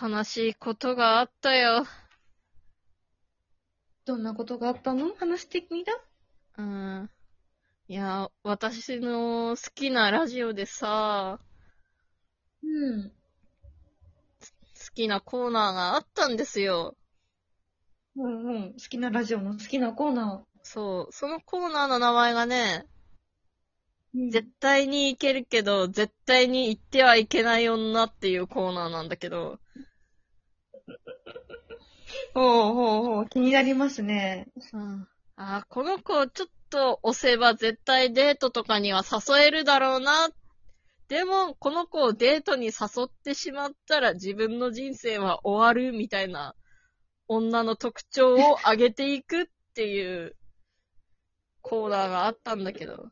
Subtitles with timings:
[0.00, 1.86] 悲しいことがあったよ。
[4.04, 5.14] どんなことがあったの？
[5.14, 5.92] 話してみた
[6.58, 7.10] うん。
[7.88, 11.38] いや、私の好きなラジオでさ、
[12.62, 13.10] うん。
[13.10, 13.14] 好
[14.94, 16.96] きなコーナーがあったんですよ。
[18.16, 18.72] うんうん。
[18.72, 21.12] 好きなラジオの好きなコーナそう。
[21.12, 24.30] そのコーナーの名前がね、ー。
[24.30, 29.58] 絶対にいけるけど、絶対に言ってはいけない女っていうコーナーなんだけど、
[32.34, 33.28] ほうほうほう。
[33.28, 34.48] 気になりますね。
[34.72, 35.08] うん。
[35.36, 40.28] あーこの子ちょっと押せば絶対デートとかには誘えるだろうな。
[41.08, 46.54] でも、この子をデートに誘ってしまったら自分の人生は終わるみたいな
[47.28, 50.36] 女の特徴を上げていくっていう
[51.60, 53.10] コーナーがあったんだけど。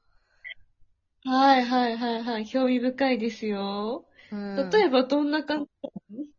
[1.24, 2.46] はいはいはいはい。
[2.46, 4.04] 興味深いですよ。
[4.32, 5.66] うん、例えばどんな感
[6.10, 6.30] じ？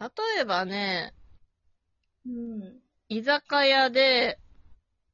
[0.00, 1.14] 例えばね、
[2.26, 2.80] うん。
[3.08, 4.40] 居酒屋で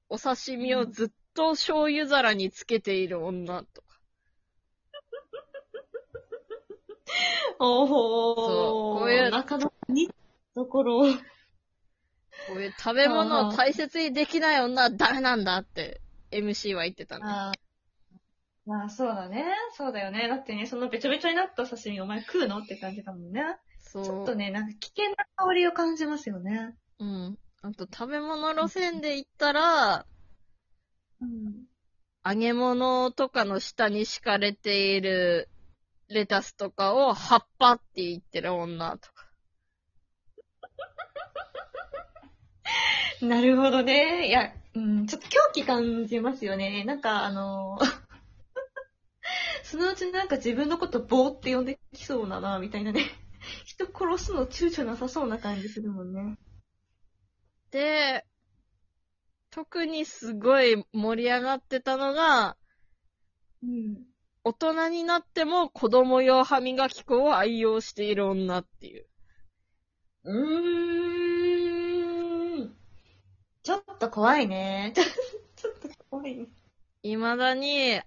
[0.08, 4.00] お刺身をずっと醤油皿につけている女とか。
[7.58, 8.36] おほー。
[8.36, 10.08] そうこういうなかなかに
[10.54, 11.02] ところを。
[11.04, 17.26] こういう食べ物を大切にできない女はダメなんだって MC は言ってたの。
[17.28, 17.67] あー
[18.68, 19.46] まあそうだね。
[19.72, 20.28] そうだよね。
[20.28, 23.42] だってね、そのべちょべちょになった刺身お前食うのって感じだもんね。
[23.80, 24.04] そう。
[24.04, 26.76] ちょっとね、なんか危険な香りを感じますよね。
[26.98, 27.38] うん。
[27.62, 30.04] あと食べ物路線で言ったら、
[31.22, 31.64] うん。
[32.26, 35.48] 揚げ物とかの下に敷かれている
[36.10, 39.28] レタスとかを葉っぱって言ってる女とか。
[43.26, 44.28] なるほどね。
[44.28, 46.84] いや、うん、ちょっと狂気感じますよね。
[46.84, 47.78] なんか、あの
[49.70, 53.02] そのうちなんか自分のこと棒って呼んできそうだな、みたいなね。
[53.66, 56.38] 人殺すの躊躇なさそうな感じするもんね。
[57.70, 58.24] で、
[59.50, 62.56] 特にすごい盛り上がってたのが、
[63.62, 64.06] うん。
[64.42, 69.06] 大人になっても子供用歯磨き粉を愛用している女っていう。
[70.24, 72.74] うーん。
[73.62, 74.94] ちょっと怖いね。
[74.94, 75.04] ち ょ
[75.56, 76.46] ちょっと怖いね。
[77.02, 78.00] 未だに、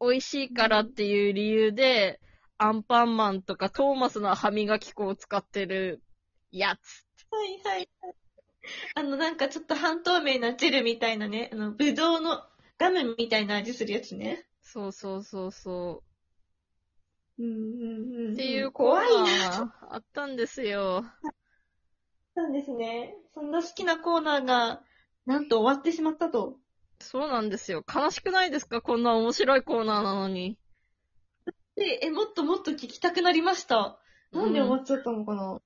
[0.00, 2.20] 美味しいからっていう理由で、
[2.56, 6.02] アンパンマンとかトーマスの歯磨き粉を使ってる
[6.50, 7.06] やつ。
[7.30, 8.14] はいはいはい。
[8.94, 12.42] あの、なんかちょっと半透明なジェルみたいなね、あの、ぶどうの
[12.78, 14.46] ガムみたいな味するやつね。
[14.62, 16.02] そうそうそうそ
[17.38, 18.30] うんうんうん。
[18.30, 18.32] う。
[18.34, 19.50] っていうコーナ怖いな。
[19.50, 21.04] ーがあったんですよ。
[22.34, 23.16] なんですね。
[23.34, 24.82] そんな好きなコーナーが、
[25.26, 26.58] なんと終わってしまったと。
[27.00, 27.84] そうなんですよ。
[27.92, 28.82] 悲しくないですか？
[28.82, 30.58] こんな面白いコーナーなのに。
[31.76, 33.98] で、え、もっともっと聞きたくなりました。
[34.32, 35.60] なんで終わっちゃったのかな、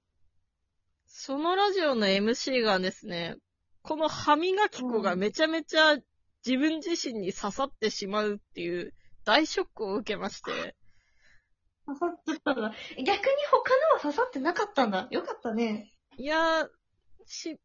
[1.07, 3.37] そのラジオの MC がですね、
[3.83, 5.97] この歯磨き粉がめちゃめちゃ
[6.47, 8.95] 自分自身に刺さってしまうっていう
[9.25, 10.77] 大ショックを受けまして。
[11.87, 12.73] 刺さっちゃったんだ。
[12.99, 13.15] 逆に
[13.51, 15.09] 他のは刺さってなかったんだ。
[15.11, 15.93] よかったね。
[16.17, 16.69] いや、
[17.27, 17.59] し、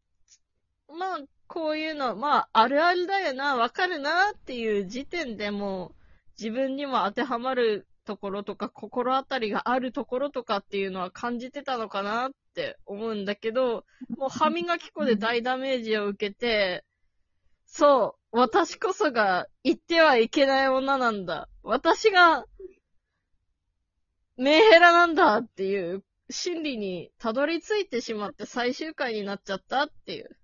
[0.87, 5.95] まあ、こういうの、まあ、あるあるだよな、わかるなっていう時点でもう、
[6.37, 13.85] 自分にも当てはまるところとか、心当たりがあるところとかっていうのは感じてたのかなって思うんだけど、
[14.17, 16.83] もう歯磨き粉で大ダメージを受けて、
[17.65, 21.49] そう、私こそが言ってはいけない女なんだ。
[21.63, 22.45] 私が、
[24.37, 30.37] メンヘラなんだっていう心理にたどり着いてしまって最終回になっちゃったっていう。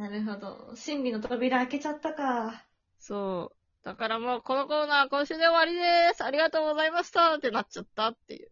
[0.00, 0.72] なるほど。
[0.76, 2.64] 心理の扉開けちゃったか。
[2.98, 3.84] そう。
[3.84, 6.24] だからもうこのコーナー今週で終わりです。
[6.24, 8.50] ありがとうございましたってなっちゃったっていう。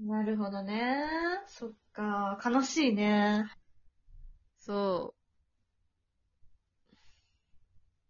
[0.00, 1.04] なるほどね。
[1.46, 2.36] そっか。
[2.44, 3.48] 悲しいね。
[4.56, 5.14] そ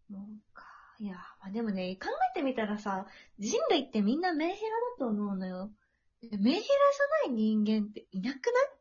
[0.09, 0.17] そう
[0.55, 0.65] か。
[0.99, 3.05] いや、まあでもね、考えてみたらさ、
[3.37, 4.61] 人類ってみんなメンヘラ
[4.97, 5.71] だと思うのよ。
[6.23, 8.65] メンヘラじゃない人間っていなくない？
[8.73, 8.78] う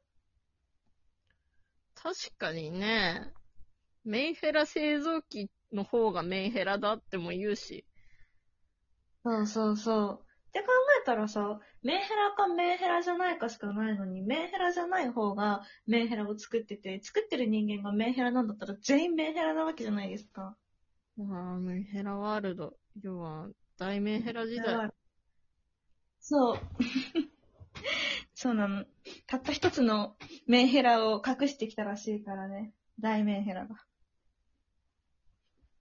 [2.01, 3.33] 確かにね、
[4.05, 7.85] メンヘラ製造機の方がメンヘラだっても言うし。
[9.25, 10.21] そうそうそう。
[10.23, 10.67] って考
[11.03, 20.57] えたらさ、メンヘラかメンヘラじゃないかしかないのに、メンヘラじゃない方がメンヘラを作ってて、作ってる人間がメンヘラなんだったら全員メンヘラなわけじゃないですか。
[21.17, 22.77] まあ、メンヘラワールド。
[23.03, 24.89] 要は、大メンヘラ時代。
[26.21, 26.59] そう。
[28.41, 28.85] そうなの。
[29.27, 30.15] たった一つの
[30.47, 32.73] メンヘラを隠してきたらしいからね。
[33.01, 33.75] 大メンヘラが。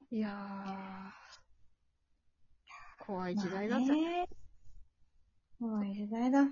[0.09, 3.85] いやー、怖い時代だぜ。
[3.85, 4.29] まあね
[5.59, 6.45] 怖い時代だ。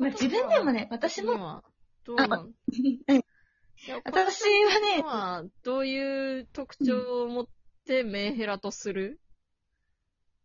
[0.00, 1.64] まあ自分でもね、私も、今
[2.02, 2.52] どうなん
[4.04, 7.46] 私はね、はどういう特徴を持っ
[7.84, 9.20] てメンヘラとする？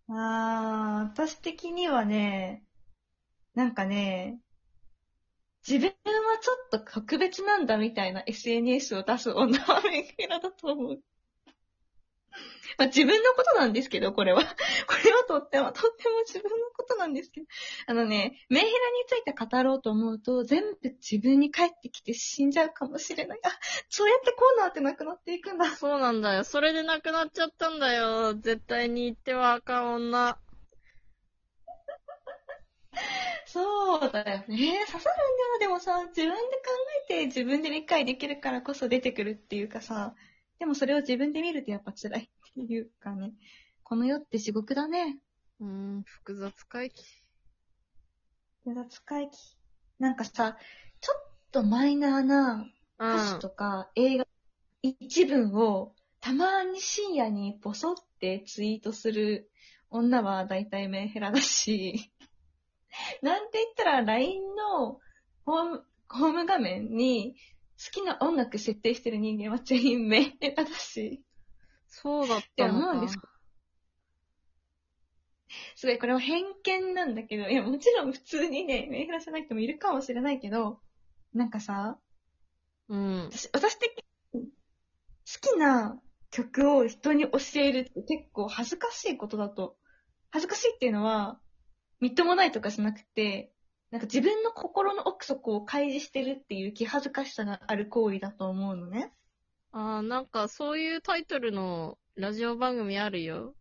[0.10, 2.64] あー、私的にはね、
[3.56, 4.40] なんかね、
[5.68, 5.94] 自分は
[6.42, 11.02] ちょっと格別なんだみたいな SNS を出す女はメンヘラだと思う。
[12.78, 14.42] まあ自分のことなんですけど、これは。
[14.88, 17.48] これはとっても、とっても自分のことなんですけど。
[17.88, 23.40] あのね、メンヘラについて語ろうと思うと、全部自分に返ってきて死んじゃうかもしれない。
[23.44, 23.50] あ、
[23.90, 25.66] そうやってこうなってなくなっていくんだ。
[25.76, 26.44] そうなんだよ。
[26.44, 28.34] それで亡くなっちゃったんだよ。
[28.36, 30.41] 絶対に言ってはあかん女。
[33.52, 34.46] そうだよね。
[34.48, 35.60] 刺さるんだよ。
[35.60, 36.40] でもさ、自分で考
[37.04, 40.16] えて自分で理解できるからこそ出てくるっていうかさ、
[40.60, 43.34] でもそれを自分で見るとやっぱ辛いっていうかね。
[43.84, 45.20] この世って地獄だね。
[45.60, 47.04] うーん、複雑回帰。
[48.64, 49.58] 無駄使い気。
[50.00, 50.58] なんかさ、
[51.02, 52.66] ちょっとマイナーな
[53.00, 53.40] うん歌詞。
[53.40, 54.26] とか映画
[54.82, 59.52] 一文をたまに深夜にボソってツイートする
[59.90, 62.12] 女は大体メンヘラだし、
[63.22, 65.00] なんて言ったら LINE の
[65.46, 67.36] ホーム、ホーム画面に
[67.84, 71.24] 好きな音楽設定してる人間は全員メンヘラだし、
[71.88, 73.18] そうだったのか思うんです。
[75.76, 80.80] すごいこれは偏見なんだけど、いやもちろん普通にね、メンヘラじゃない人もいるかもしれないけど、
[81.34, 82.00] なんかさ、
[82.88, 83.30] うん。
[83.32, 86.00] 私、私的に好きな
[86.30, 89.78] 曲を人に教えるって結構恥ずかしいことだと。
[90.30, 91.40] 恥ずかしいっていうのは、
[92.02, 93.54] みっともないとかじゃなくて、
[93.92, 99.14] なんか自分の心の奥底を開示してるっていう気恥ずかしさがある行為だと思うのね。
[99.72, 103.56] あーなんかそういうタイトルのラジオ番組あるよ。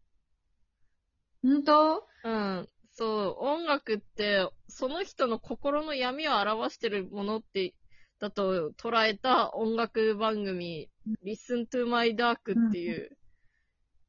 [1.42, 2.06] 本当？
[2.24, 2.68] うん。
[2.92, 7.74] そう、音楽って、その人の心の闇を表してるものって、
[8.18, 10.90] だと捉えた音楽番組、
[11.24, 13.16] Listen to My Dark っていう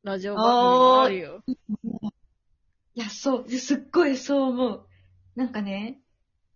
[0.03, 1.43] ラジオ番組があるよ。
[2.93, 4.87] いや、そう、すっごいそう思う。
[5.35, 6.01] なんかね、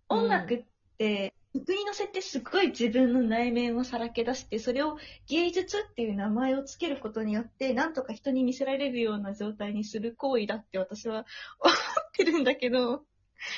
[0.10, 0.66] 音楽っ
[0.98, 4.98] て、曲に乗せてすっごい自分の内面をさらけ出して、それを
[5.28, 11.26] 芸術っていう名前をつけることによって、なんとか人に見せられるような状態にする行為だって私は
[11.60, 11.76] 思っ
[12.12, 13.06] てるんだけど、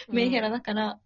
[0.10, 1.00] メンヘラだから。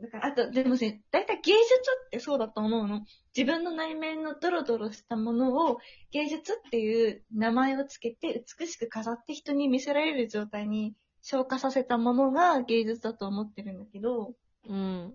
[0.00, 1.62] だから、あと、でもね、だいたい芸術
[2.06, 3.04] ってそうだと思うの。
[3.36, 5.78] 自分の内面のドロドロしたものを
[6.12, 14.34] 芸術っていう名前をつけて美しく飾って人に見せられる状態に消化させたものが芸術だと思ってるんだけど、
[14.68, 15.14] うん。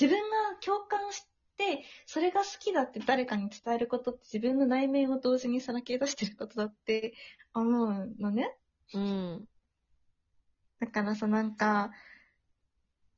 [0.00, 1.26] 自分が共感し
[1.58, 7.12] て、それが好きだって誰かに伝えることって自分の内面を同時にさらけ出してることだって
[7.52, 8.56] 思うのね。
[8.94, 9.44] うん。
[10.80, 11.90] だからさ、なんか、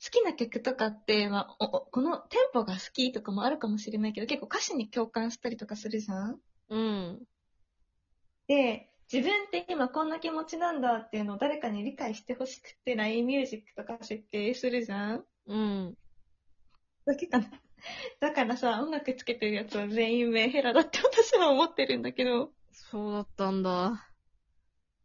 [0.04, 6.40] 好きな曲とかって、まあ、このテンポが好きとかもあるかもしれないけど、結構歌詞に共感したりとかするじゃん？
[6.70, 7.22] うん。
[8.48, 15.24] で、自分って今こんな気持ちなんだっていうのを誰かに理解してほしくて LINE ミュージックとか設定するじゃん？
[15.46, 15.94] うん。
[17.06, 17.50] だけかな。
[18.20, 24.08] だからさ、音楽つけてるやつは全員メンヘラだって私は思ってるんだけど、そうだったんだ。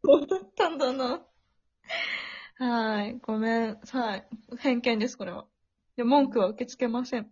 [0.04, 1.24] そうだったんだな。
[2.58, 3.18] はい。
[3.20, 3.78] ごめん。
[3.80, 4.28] はい。
[4.58, 5.46] 偏見です、これは。
[5.96, 7.30] で、文句は受け付けません。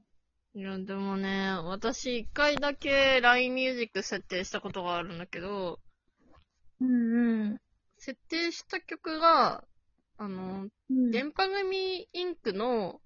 [0.54, 5.78] いや、でもね、私一回だけ LINE ミュージック設定したことがあるんだけど、
[6.80, 7.60] うんうん。
[7.98, 9.64] 設定した曲が、
[10.16, 13.00] あの、うん電波組インクの、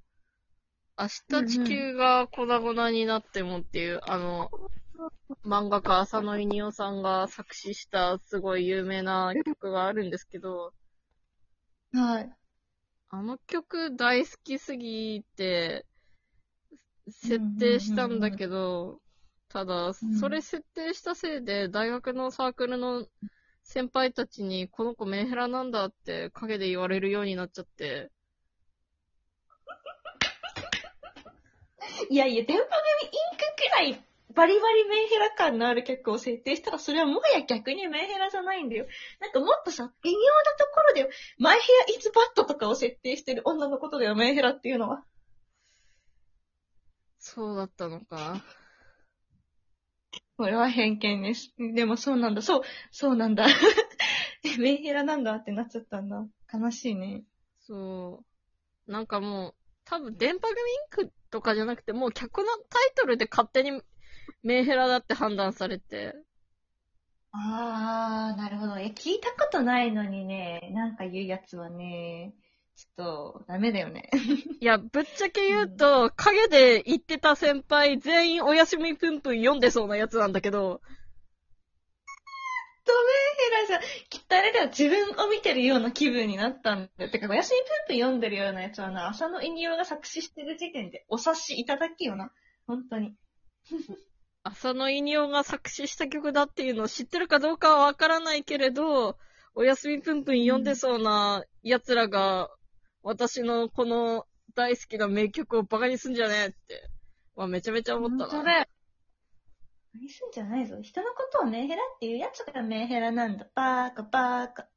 [0.98, 1.08] 明
[1.42, 4.50] 日地球が粉々になってもっていう、あの、
[5.44, 10.72] 漫画家浅野稲夫さんが作詞したすごい有名な曲があるんですけど、
[11.92, 12.36] はい。
[13.10, 15.84] あの曲大好きすぎて、
[17.08, 19.00] 設定したんだけど、
[19.48, 19.92] ただ、うん。
[19.92, 23.04] それ設定したせいで、大学のサークルの
[23.64, 28.10] 先輩たちに、この子メンヘラなんだって陰で言われるようになっちゃって、
[32.08, 32.68] いやいや、電波組
[33.06, 38.86] インクくらいバリバリメンヘラ感のある曲を設定したら、それはもはや逆にメンヘラじゃないんだよ。
[39.20, 40.24] なんかもっとさ、微妙な
[40.58, 45.04] ところで、マイヘアイズバットとかを設定してる女のことだよ、メンヘラっていうのは。
[47.18, 48.42] そうだったのか。
[50.36, 51.52] これは偏見です。
[51.74, 52.40] でもそうなんだ。
[52.40, 53.46] そう、そうなんだ。
[54.58, 56.26] メンヘラなんだってなっちゃったんだ。
[56.52, 57.24] 悲しいね。
[57.58, 58.24] そ
[58.86, 58.90] う。
[58.90, 60.54] なんかもう、多分電波組
[61.02, 63.82] インクとかじゃなくて、もう曲のタイトルで勝手に
[64.42, 66.14] メンヘラだって判断されて、
[67.32, 68.78] あー、なるほど。
[68.78, 72.34] いや、聞いたことないのにね、なんか言うやつはね、
[72.74, 74.10] ちょっと、ダメだよね。
[74.60, 80.80] いや、ぶっちゃけ言うと、影で言ってた先輩全員おやすみぷんぷん読んでそうなやつなんだけど、
[82.84, 84.08] とメンヘラじゃん。
[84.08, 87.10] きっとあれだよ、自分を見てるような気分になったんだよ。
[87.10, 92.32] てか、おやすみぷんぷん読んでるようなやつはな、浅野稲夫が作詞してる時点でお察しいただきよな。
[92.66, 93.14] 本当に。
[94.52, 99.16] 浅野稲夫が作詞した曲だっていうのを知ってるかどうかはわからないけれど、
[99.54, 102.50] おやすみぷんぷん読んでそうな奴らが、
[103.02, 106.90] 私のこの大好きな名曲をバカにすんじゃねえって、
[107.36, 108.26] まあ、めちゃめちゃ思ったな。
[108.26, 108.66] 本当だよ。
[109.94, 110.80] 何すんじゃないぞ。
[110.80, 113.46] 人のことをメンヘラっていうやつがメンヘラなんだ。
[113.54, 114.68] バーカバーカ。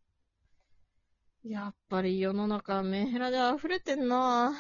[1.43, 4.53] やっぱり世の中メンヘラで溢れてんな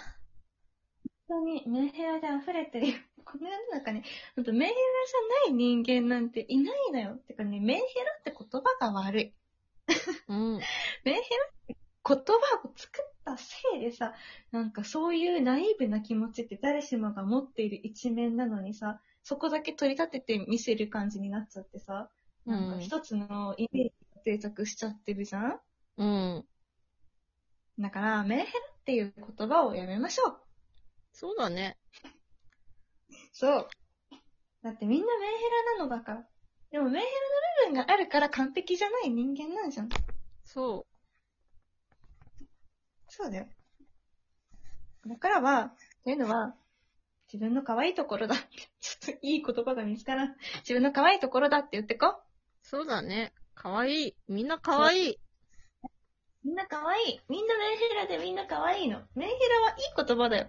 [1.27, 2.93] 本当にメンヘラで溢れてるよ。
[3.23, 4.03] この世の中ね、
[4.35, 7.15] ほんとメンヘラじゃない人間なんていないのよ。
[7.27, 9.33] てかね、メンヘラって言葉が悪い。
[10.27, 10.59] うん。
[11.03, 14.13] メンヘラって言葉を作ったせいでさ、
[14.51, 22.09] なんかそういうナイーブな気持ちって誰しもが持っている一面なのにさ、そこだけ取り立てて見せる感じになっちゃってさ、
[22.45, 25.61] なんか一つのイメージが定着しちゃってるじゃん
[25.97, 26.45] うん。
[27.79, 30.37] だから、メンヘラっていう言葉をやめましょう。
[31.13, 31.77] そうだね。
[33.33, 33.67] そう。
[34.63, 36.27] だってみんなメンヘラなのだから。
[36.71, 37.05] でもメンヘラ
[37.67, 39.89] の部分があるから完璧じゃない人間なんじゃん。
[40.45, 40.85] そ
[43.09, 43.47] そうだよ。
[45.05, 45.73] だからは、
[46.03, 46.55] というのは、
[47.31, 48.45] 自分の可愛いところだって、
[48.79, 50.35] ちょっといい言葉が見つからん。
[50.59, 52.07] 自分の可愛いところだって言ってこ。
[52.07, 52.15] う。
[52.61, 53.33] そうだね。
[53.55, 54.15] かわいい。
[54.27, 55.19] みんなかわいい。
[56.43, 57.19] みんな可愛い。
[57.29, 59.01] みんなメンヘラでみんな可愛いの。
[59.15, 60.47] メンヘラはいい言葉だよ。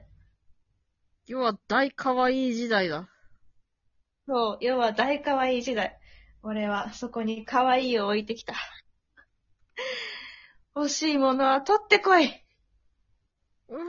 [1.27, 3.09] 要は大かわいい時代だ。
[4.27, 5.99] そう、要は大可愛い時代。
[6.43, 8.55] 俺はそこに可愛いを置いてきた。
[10.75, 12.27] 欲しいものは取ってこい。
[13.69, 13.81] うわ